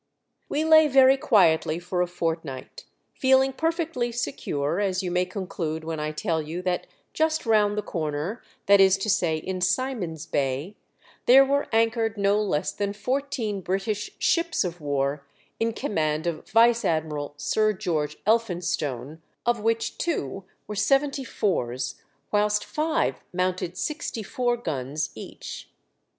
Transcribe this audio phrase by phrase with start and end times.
[0.49, 5.99] We lay very quietly for a fortnight, feeling perfectly secure, as you may conclude when
[5.99, 10.75] I tell you that just round the corner, that is to say, in Simon's Bay,
[11.27, 15.23] there were anchored no less than fourteen British ships of war,
[15.59, 22.65] in command of Vice Admiral Sir George Elphinstone, of which two were seventy fours, whilst
[22.65, 25.69] five mounted sixty four guns each.